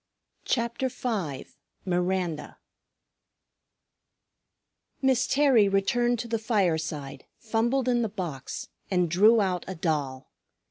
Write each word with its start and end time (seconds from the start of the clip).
_"CHAPTER 0.45 0.89
V 0.89 1.45
MIRANDA 1.85 2.57
Miss 4.99 5.27
Terry 5.27 5.69
returned 5.69 6.17
to 6.17 6.27
the 6.27 6.39
fireside, 6.39 7.27
fumbled 7.37 7.87
in 7.87 8.01
the 8.01 8.09
box, 8.09 8.69
and 8.89 9.11
drew 9.11 9.41
out 9.41 9.63
a 9.67 9.75
doll. 9.75 10.31